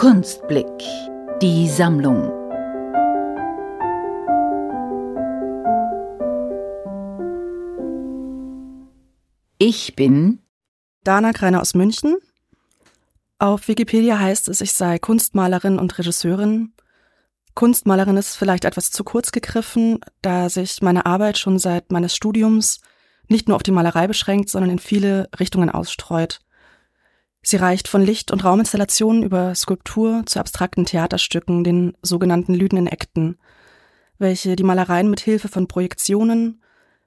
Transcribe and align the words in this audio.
Kunstblick, 0.00 0.66
die 1.42 1.68
Sammlung. 1.68 2.32
Ich 9.58 9.94
bin 9.96 10.38
Dana 11.04 11.32
Greiner 11.32 11.60
aus 11.60 11.74
München. 11.74 12.16
Auf 13.38 13.68
Wikipedia 13.68 14.18
heißt 14.18 14.48
es, 14.48 14.62
ich 14.62 14.72
sei 14.72 14.98
Kunstmalerin 14.98 15.78
und 15.78 15.98
Regisseurin. 15.98 16.72
Kunstmalerin 17.54 18.16
ist 18.16 18.36
vielleicht 18.36 18.64
etwas 18.64 18.90
zu 18.90 19.04
kurz 19.04 19.32
gegriffen, 19.32 19.98
da 20.22 20.48
sich 20.48 20.80
meine 20.80 21.04
Arbeit 21.04 21.36
schon 21.36 21.58
seit 21.58 21.92
meines 21.92 22.16
Studiums 22.16 22.80
nicht 23.28 23.48
nur 23.48 23.56
auf 23.56 23.62
die 23.62 23.70
Malerei 23.70 24.06
beschränkt, 24.06 24.48
sondern 24.48 24.70
in 24.70 24.78
viele 24.78 25.28
Richtungen 25.38 25.68
ausstreut. 25.68 26.40
Sie 27.42 27.56
reicht 27.56 27.88
von 27.88 28.02
Licht- 28.02 28.30
und 28.30 28.44
Rauminstallationen 28.44 29.22
über 29.22 29.54
Skulptur 29.54 30.24
zu 30.26 30.38
abstrakten 30.38 30.84
Theaterstücken, 30.84 31.64
den 31.64 31.96
sogenannten 32.02 32.54
lüdenden 32.54 32.86
Ekten, 32.86 33.38
welche 34.18 34.56
die 34.56 34.62
Malereien 34.62 35.08
mit 35.08 35.20
Hilfe 35.20 35.48
von 35.48 35.66
Projektionen, 35.66 36.62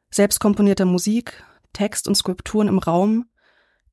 selbstkomponierter 0.09 0.85
Musik, 0.85 1.43
Text 1.71 2.07
und 2.07 2.15
Skulpturen 2.15 2.67
im 2.67 2.79
Raum 2.79 3.25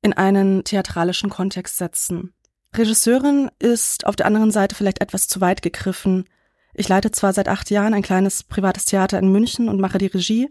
in 0.03 0.15
einen 0.15 0.65
theatralischen 0.65 1.29
Kontext 1.29 1.77
setzen. 1.77 2.33
Regisseurin 2.75 3.51
ist 3.59 4.07
auf 4.07 4.17
der 4.17 4.27
anderen 4.27 4.51
Seite 4.51 4.75
vielleicht 4.75 5.01
etwas 5.01 5.29
zu 5.29 5.41
weit 5.41 5.61
gegriffen. 5.61 6.25
Ich 6.73 6.89
leite 6.89 7.11
zwar 7.11 7.33
seit 7.33 7.49
acht 7.49 7.69
Jahren 7.71 7.95
ein 7.95 8.03
kleines 8.03 8.45
privates 8.45 8.87
Theater 8.87 9.19
in 9.19 9.31
München 9.31 9.69
und 9.69 9.81
mache 9.81 9.99
die 9.99 10.07
Regie, 10.07 10.49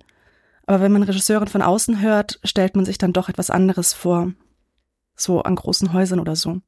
aber 0.68 0.82
wenn 0.82 0.92
man 0.92 1.04
Regisseurin 1.04 1.48
von 1.48 1.64
außen 1.64 2.02
hört, 2.02 2.40
stellt 2.44 2.76
man 2.76 2.86
sich 2.86 3.00
dann 3.00 3.14
doch 3.14 3.30
etwas 3.30 3.50
anderes 3.50 3.94
vor. 3.94 4.34
So 5.20 5.42
an 5.42 5.56
großen 5.56 5.94
Häusern 5.94 6.20
oder 6.20 6.36
so. 6.36 6.62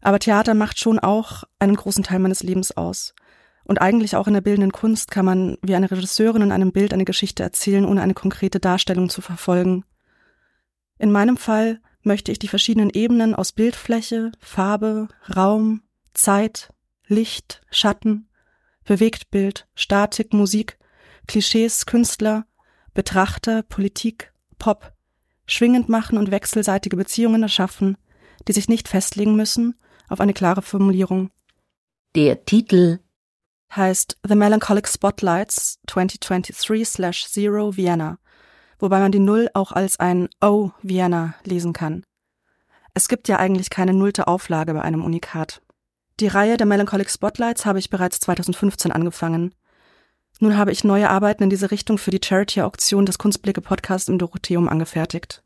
Aber 0.00 0.18
Theater 0.18 0.54
macht 0.54 0.78
schon 0.78 0.98
auch 0.98 1.44
einen 1.58 1.76
großen 1.76 2.04
Teil 2.04 2.18
meines 2.18 2.42
Lebens 2.42 2.76
aus. 2.76 3.14
Und 3.64 3.80
eigentlich 3.80 4.16
auch 4.16 4.26
in 4.26 4.34
der 4.34 4.42
bildenden 4.42 4.72
Kunst 4.72 5.10
kann 5.10 5.24
man 5.24 5.56
wie 5.62 5.74
eine 5.74 5.90
Regisseurin 5.90 6.42
in 6.42 6.52
einem 6.52 6.72
Bild 6.72 6.92
eine 6.92 7.04
Geschichte 7.06 7.42
erzählen, 7.42 7.86
ohne 7.86 8.02
eine 8.02 8.14
konkrete 8.14 8.60
Darstellung 8.60 9.08
zu 9.08 9.22
verfolgen. 9.22 9.84
In 10.98 11.10
meinem 11.10 11.36
Fall 11.36 11.80
möchte 12.02 12.30
ich 12.30 12.38
die 12.38 12.48
verschiedenen 12.48 12.90
Ebenen 12.90 13.34
aus 13.34 13.52
Bildfläche, 13.52 14.32
Farbe, 14.38 15.08
Raum, 15.34 15.82
Zeit, 16.12 16.70
Licht, 17.06 17.62
Schatten, 17.70 18.28
Bewegtbild, 18.84 19.66
Statik, 19.74 20.32
Musik, 20.32 20.78
Klischees, 21.26 21.86
Künstler, 21.86 22.46
Betrachter, 22.92 23.62
Politik, 23.62 24.32
Pop 24.58 24.93
schwingend 25.46 25.88
machen 25.88 26.18
und 26.18 26.30
wechselseitige 26.30 26.96
Beziehungen 26.96 27.42
erschaffen, 27.42 27.96
die 28.48 28.52
sich 28.52 28.68
nicht 28.68 28.88
festlegen 28.88 29.36
müssen 29.36 29.74
auf 30.08 30.20
eine 30.20 30.34
klare 30.34 30.62
Formulierung. 30.62 31.30
Der 32.14 32.44
Titel 32.44 33.00
heißt 33.74 34.18
The 34.26 34.34
Melancholic 34.36 34.86
Spotlights 34.88 35.80
2023/0 35.88 37.76
Vienna, 37.76 38.18
wobei 38.78 39.00
man 39.00 39.12
die 39.12 39.18
Null 39.18 39.48
auch 39.54 39.72
als 39.72 39.98
ein 39.98 40.28
O 40.40 40.70
Vienna 40.82 41.34
lesen 41.44 41.72
kann. 41.72 42.04
Es 42.94 43.08
gibt 43.08 43.26
ja 43.26 43.38
eigentlich 43.38 43.70
keine 43.70 43.92
nullte 43.92 44.28
Auflage 44.28 44.74
bei 44.74 44.82
einem 44.82 45.04
Unikat. 45.04 45.60
Die 46.20 46.28
Reihe 46.28 46.56
der 46.56 46.66
Melancholic 46.66 47.10
Spotlights 47.10 47.66
habe 47.66 47.80
ich 47.80 47.90
bereits 47.90 48.20
2015 48.20 48.92
angefangen. 48.92 49.52
Nun 50.40 50.56
habe 50.56 50.72
ich 50.72 50.84
neue 50.84 51.10
Arbeiten 51.10 51.44
in 51.44 51.50
diese 51.50 51.70
Richtung 51.70 51.98
für 51.98 52.10
die 52.10 52.20
Charity-Auktion 52.22 53.06
des 53.06 53.18
Kunstblicke 53.18 53.60
Podcast 53.60 54.08
im 54.08 54.18
Dorotheum 54.18 54.68
angefertigt. 54.68 55.42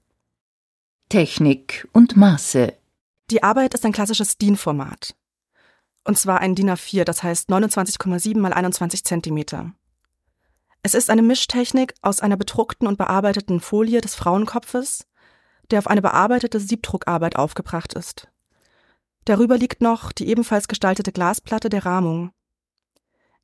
Technik 1.09 1.89
und 1.93 2.17
Maße. 2.17 2.75
Die 3.31 3.43
Arbeit 3.43 3.75
ist 3.75 3.85
ein 3.85 3.93
klassisches 3.93 4.39
DIN-Format. 4.39 5.15
Und 6.05 6.19
zwar 6.19 6.41
ein 6.41 6.55
DIN 6.55 6.71
A4, 6.71 7.05
das 7.05 7.23
heißt 7.23 7.51
29,7 7.51 8.39
mal 8.39 8.53
21 8.53 9.05
Zentimeter. 9.05 9.73
Es 10.83 10.95
ist 10.95 11.11
eine 11.11 11.23
Mischtechnik 11.23 11.95
aus 12.01 12.21
einer 12.21 12.37
bedruckten 12.37 12.89
und 12.89 12.97
bearbeiteten 12.97 13.61
Folie 13.61 14.01
des 14.01 14.15
Frauenkopfes, 14.15 15.07
der 15.71 15.81
auf 15.81 15.87
eine 15.87 16.01
bearbeitete 16.01 16.61
Siebdruckarbeit 16.61 17.37
aufgebracht 17.37 17.93
ist. 17.95 18.29
Darüber 19.25 19.59
liegt 19.59 19.83
noch 19.83 20.13
die 20.13 20.29
ebenfalls 20.29 20.69
gestaltete 20.69 21.13
Glasplatte 21.13 21.69
der 21.69 21.85
Rahmung. 21.85 22.33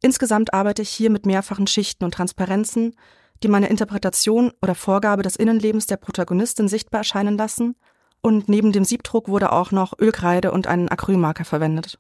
Insgesamt 0.04 0.53
arbeite 0.53 0.82
ich 0.82 0.91
hier 0.91 1.09
mit 1.09 1.25
mehrfachen 1.25 1.66
Schichten 1.66 2.04
und 2.04 2.12
Transparenzen, 2.12 2.94
die 3.42 3.48
meine 3.48 3.70
Interpretation 3.70 4.53
oder 4.60 4.75
Vorgabe 4.75 5.22
des 5.22 5.34
Innenlebens 5.34 5.87
der 5.87 5.97
Protagonistin 5.97 6.69
sichtbar 6.69 6.98
erscheinen 6.98 7.38
lassen, 7.38 7.75
und 8.20 8.47
neben 8.47 8.70
dem 8.70 8.84
Siebdruck 8.84 9.28
wurde 9.28 9.50
auch 9.50 9.70
noch 9.70 9.98
Ölkreide 9.98 10.53
und 10.53 10.66
ein 10.66 10.91
Acrylmarker 10.91 11.47
verwendet. 11.47 11.98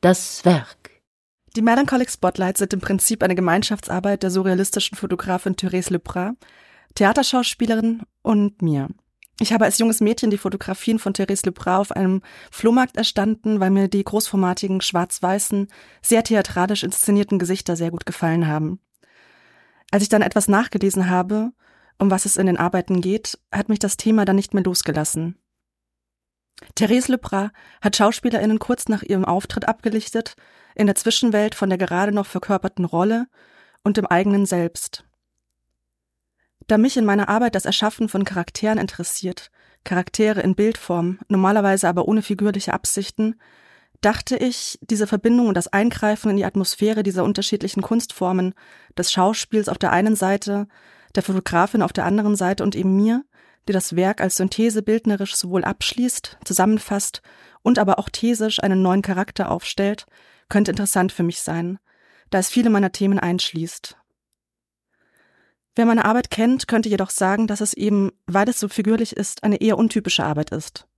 Das 0.00 0.44
Werk. 0.44 0.90
Die 1.54 1.62
Melancholic 1.62 2.10
Spotlights 2.10 2.58
sind 2.58 2.72
im 2.72 2.80
Prinzip 2.80 3.22
eine 3.22 3.36
Gemeinschaftsarbeit 3.36 4.24
der 4.24 4.32
surrealistischen 4.32 4.98
Fotografin 4.98 5.54
Therese 5.54 5.90
Lepras, 5.90 6.34
Theaterschauspielerin 6.96 8.02
und 8.22 8.60
mir. 8.60 8.88
Ich 9.38 9.52
habe 9.52 9.66
als 9.66 9.78
junges 9.78 10.00
Mädchen 10.00 10.30
die 10.30 10.38
Fotografien 10.38 10.98
von 10.98 11.12
Therese 11.12 11.44
Lepras 11.44 11.80
auf 11.80 11.92
einem 11.92 12.22
Flohmarkt 12.50 12.96
erstanden, 12.96 13.60
weil 13.60 13.70
mir 13.70 13.88
die 13.88 14.02
großformatigen, 14.02 14.80
schwarz-weißen, 14.80 15.68
sehr 16.00 16.24
theatralisch 16.24 16.82
inszenierten 16.82 17.38
Gesichter 17.38 17.76
sehr 17.76 17.90
gut 17.90 18.06
gefallen 18.06 18.46
haben. 18.46 18.80
Als 19.90 20.02
ich 20.02 20.08
dann 20.08 20.22
etwas 20.22 20.48
nachgelesen 20.48 21.10
habe, 21.10 21.52
um 21.98 22.10
was 22.10 22.24
es 22.24 22.36
in 22.36 22.46
den 22.46 22.56
Arbeiten 22.56 23.00
geht, 23.00 23.38
hat 23.52 23.68
mich 23.68 23.78
das 23.78 23.96
Thema 23.96 24.24
dann 24.24 24.36
nicht 24.36 24.54
mehr 24.54 24.64
losgelassen. 24.64 25.38
Therese 26.74 27.12
Lepras 27.12 27.50
hat 27.82 27.96
SchauspielerInnen 27.96 28.58
kurz 28.58 28.88
nach 28.88 29.02
ihrem 29.02 29.26
Auftritt 29.26 29.68
abgelichtet, 29.68 30.34
in 30.74 30.86
der 30.86 30.94
Zwischenwelt 30.94 31.54
von 31.54 31.68
der 31.68 31.78
gerade 31.78 32.12
noch 32.12 32.26
verkörperten 32.26 32.86
Rolle 32.86 33.26
und 33.84 33.98
dem 33.98 34.06
eigenen 34.06 34.46
Selbst. 34.46 35.04
Da 36.66 36.78
mich 36.78 36.96
in 36.96 37.04
meiner 37.04 37.28
Arbeit 37.28 37.54
das 37.54 37.64
Erschaffen 37.64 38.08
von 38.08 38.24
Charakteren 38.24 38.78
interessiert, 38.78 39.50
Charaktere 39.84 40.40
in 40.40 40.56
Bildform, 40.56 41.20
normalerweise 41.28 41.88
aber 41.88 42.08
ohne 42.08 42.22
figürliche 42.22 42.72
Absichten, 42.72 43.36
dachte 44.00 44.36
ich, 44.36 44.78
diese 44.82 45.06
Verbindung 45.06 45.48
und 45.48 45.54
das 45.54 45.68
Eingreifen 45.68 46.30
in 46.30 46.36
die 46.36 46.44
Atmosphäre 46.44 47.02
dieser 47.02 47.24
unterschiedlichen 47.24 47.82
Kunstformen, 47.82 48.54
des 48.98 49.12
Schauspiels 49.12 49.68
auf 49.68 49.78
der 49.78 49.92
einen 49.92 50.16
Seite, 50.16 50.66
der 51.14 51.22
Fotografin 51.22 51.82
auf 51.82 51.92
der 51.92 52.04
anderen 52.04 52.36
Seite 52.36 52.62
und 52.62 52.74
eben 52.74 52.96
mir, 52.96 53.24
die 53.68 53.72
das 53.72 53.96
Werk 53.96 54.20
als 54.20 54.36
Synthese 54.36 54.82
bildnerisch 54.82 55.34
sowohl 55.36 55.64
abschließt, 55.64 56.38
zusammenfasst 56.44 57.22
und 57.62 57.78
aber 57.78 57.98
auch 57.98 58.08
thesisch 58.08 58.62
einen 58.62 58.82
neuen 58.82 59.02
Charakter 59.02 59.50
aufstellt, 59.50 60.06
könnte 60.48 60.72
interessant 60.72 61.12
für 61.12 61.22
mich 61.22 61.40
sein, 61.40 61.78
da 62.30 62.38
es 62.38 62.48
viele 62.48 62.70
meiner 62.70 62.92
Themen 62.92 63.18
einschließt. 63.18 63.96
Wer 65.76 65.84
meine 65.84 66.06
Arbeit 66.06 66.30
kennt, 66.30 66.68
könnte 66.68 66.88
jedoch 66.88 67.10
sagen, 67.10 67.46
dass 67.46 67.60
es 67.60 67.74
eben, 67.74 68.10
weil 68.26 68.48
es 68.48 68.58
so 68.58 68.68
figürlich 68.68 69.14
ist, 69.14 69.44
eine 69.44 69.60
eher 69.60 69.76
untypische 69.76 70.24
Arbeit 70.24 70.50
ist. 70.50 70.88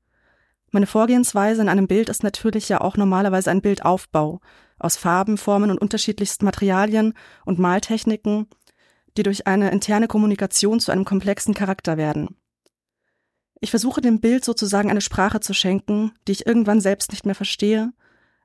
Meine 0.70 0.86
Vorgehensweise 0.86 1.60
in 1.62 1.68
einem 1.68 1.88
Bild 1.88 2.08
ist 2.08 2.22
natürlich 2.22 2.68
ja 2.68 2.80
auch 2.80 2.96
normalerweise 2.96 3.50
ein 3.50 3.60
Bildaufbau 3.60 4.40
aus 4.78 4.96
Farben, 4.96 5.36
Formen 5.36 5.72
und 5.72 5.80
unterschiedlichsten 5.80 6.44
Materialien 6.44 7.14
und 7.44 7.58
Maltechniken, 7.58 8.46
die 9.16 9.24
durch 9.24 9.48
eine 9.48 9.70
interne 9.72 10.06
Kommunikation 10.06 10.78
zu 10.78 10.92
einem 10.92 11.04
komplexen 11.04 11.54
Charakter 11.54 11.96
werden. 11.96 12.36
Ich 13.60 13.70
versuche 13.70 14.00
dem 14.00 14.20
Bild 14.20 14.44
sozusagen 14.44 14.90
eine 14.90 15.00
Sprache 15.00 15.40
zu 15.40 15.54
schenken, 15.54 16.12
die 16.28 16.32
ich 16.32 16.46
irgendwann 16.46 16.80
selbst 16.80 17.10
nicht 17.10 17.26
mehr 17.26 17.34
verstehe, 17.34 17.92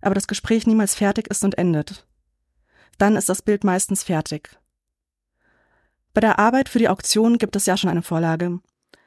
aber 0.01 0.15
das 0.15 0.27
Gespräch 0.27 0.65
niemals 0.65 0.95
fertig 0.95 1.27
ist 1.29 1.43
und 1.43 1.59
endet. 1.59 2.07
Dann 2.97 3.15
ist 3.15 3.29
das 3.29 3.43
Bild 3.43 3.63
meistens 3.63 4.01
fertig. 4.01 4.57
Bei 6.13 6.21
der 6.21 6.37
Arbeit 6.37 6.69
für 6.69 6.77
die 6.77 6.89
Auktion 6.89 7.39
gibt 7.39 7.55
es 7.55 7.65
ja 7.65 7.75
schon 7.75 7.89
eine 7.89 8.03
Vorlage, 8.03 8.59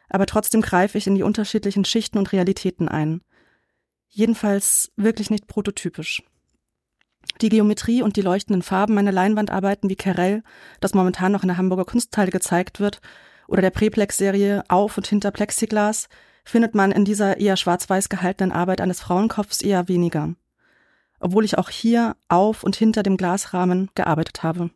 aber 0.08 0.26
trotzdem 0.26 0.60
greife 0.60 0.98
ich 0.98 1.06
in 1.06 1.14
die 1.14 1.22
unterschiedlichen 1.22 1.84
Schichten 1.84 2.18
und 2.18 2.32
Realitäten 2.32 2.88
ein. 2.88 3.20
Jedenfalls 4.08 4.90
wirklich 4.96 5.30
nicht 5.30 5.46
prototypisch. 5.46 6.24
Die 7.40 7.48
Geometrie 7.48 8.02
und 8.02 8.16
die 8.16 8.22
leuchtenden 8.22 8.62
Farben 8.62 8.94
meiner 8.94 9.12
Leinwandarbeiten 9.12 9.88
wie 9.88 9.96
Carell, 9.96 10.42
das 10.80 10.94
momentan 10.94 11.30
noch 11.30 11.42
in 11.42 11.48
der 11.48 11.58
Hamburger 11.58 11.84
Kunstteile 11.84 12.32
gezeigt 12.32 12.80
wird, 12.80 13.00
oder 13.46 13.62
der 13.62 13.70
Preplex-Serie 13.70 14.64
Auf 14.68 14.96
und 14.96 15.06
hinter 15.06 15.30
Plexiglas, 15.30 16.08
findet 16.44 16.74
man 16.74 16.90
in 16.90 17.04
dieser 17.04 17.36
eher 17.38 17.56
schwarz-weiß 17.56 18.08
gehaltenen 18.08 18.50
Arbeit 18.50 18.80
eines 18.80 19.00
Frauenkopfs 19.00 19.60
eher 19.60 19.86
weniger. 19.86 20.34
Obwohl 21.20 21.44
ich 21.44 21.56
auch 21.56 21.70
hier 21.70 22.16
auf 22.28 22.64
und 22.64 22.74
hinter 22.74 23.04
dem 23.04 23.16
Glasrahmen 23.16 23.90
gearbeitet 23.94 24.42
habe 24.42 24.70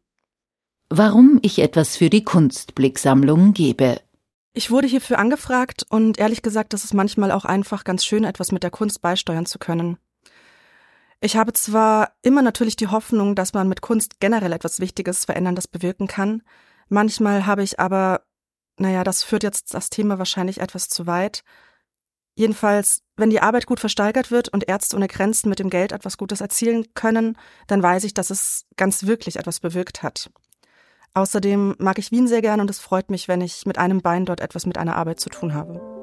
warum 0.91 1.39
ich 1.43 1.61
etwas 1.61 1.97
für 1.97 2.11
die 2.11 2.25
Kunstblicksammlung 2.25 3.55
gebe. 3.55 4.01
Ich 4.53 4.73
wurde 4.73 4.89
hierfür 4.89 5.19
angefragt 5.19 5.87
und 5.89 6.19
ehrlich 6.19 6.43
gesagt, 6.43 6.73
das 6.73 6.83
ist 6.85 6.93
manchmal 6.93 7.31
auch 7.31 7.45
einfach 7.45 7.85
ganz 7.85 8.05
schön, 8.05 8.25
etwas 8.25 8.51
mit 8.51 8.65
der 8.65 8.73
Kunst 8.73 9.01
beisteuern 9.01 9.47
zu 9.47 9.61
können. 9.61 9.97
Ich 11.21 11.37
habe 11.37 11.53
zwar 11.53 12.13
immer 12.23 12.43
natürlich 12.43 12.77
die 12.77 12.89
Hoffnung, 12.89 13.37
dass 13.37 13.55
man 13.55 13.69
mit 13.69 13.83
Kunst 13.83 14.19
generell 14.21 14.53
etwas 14.53 14.81
Wichtiges, 14.81 15.25
Veränderndes 15.25 15.69
bewirken 15.69 16.09
kann. 16.09 16.43
Manchmal 16.89 17.47
habe 17.47 17.63
ich 17.63 17.79
aber, 17.79 18.23
naja, 18.77 19.05
das 19.05 19.23
führt 19.23 19.45
jetzt 19.45 19.75
das 19.75 19.91
Thema 19.91 20.19
wahrscheinlich 20.19 20.61
etwas 20.61 20.89
zu 20.89 21.07
weit. 21.07 21.45
Jedenfalls, 22.35 23.03
wenn 23.17 23.31
die 23.31 23.43
Arbeit 23.43 23.67
gut 23.67 23.81
versteigert 23.81 24.31
wird 24.31 24.49
und 24.49 24.67
Ärzte 24.67 24.97
ohne 24.97 25.09
Grenzen 25.09 25.51
mit 25.51 25.59
dem 25.59 25.71
Geld 25.71 25.93
etwas 25.93 26.17
Gutes 26.17 26.41
erzielen 26.41 26.87
können, 26.95 27.37
dann 27.67 27.83
weiß 27.83 28.05
ich, 28.05 28.15
dass 28.15 28.31
es 28.31 28.65
ganz 28.77 29.05
wirklich 29.05 29.37
etwas 29.37 29.61
bewirkt 29.61 30.03
hat. 30.03 30.31
Außerdem 31.15 31.75
mag 31.79 31.99
ich 31.99 32.13
Wien 32.13 32.29
sehr 32.29 32.41
gern 32.41 32.61
und 32.61 32.71
es 32.71 32.79
freut 32.79 33.11
mich, 33.11 33.27
wenn 33.27 33.41
ich 33.41 33.67
mit 33.67 33.79
einem 33.79 34.01
Bein 34.01 34.27
dort 34.27 34.41
etwas 34.41 34.67
mit 34.67 34.79
einer 34.79 34.97
Arbeit 34.97 35.19
zu 35.19 35.29
tun 35.29 35.55
habe. 35.55 36.00